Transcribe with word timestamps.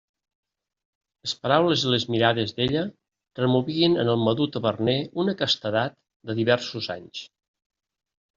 Les 1.25 1.33
paraules 1.41 1.83
i 1.87 1.91
les 1.95 2.05
mirades 2.13 2.53
d'ella 2.59 2.81
removien 3.41 3.99
en 4.05 4.09
el 4.15 4.19
madur 4.29 4.49
taverner 4.57 4.97
una 5.25 5.37
castedat 5.43 5.99
de 6.33 6.39
diversos 6.41 6.91
anys. 6.99 7.23